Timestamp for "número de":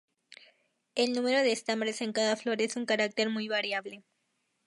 1.13-1.51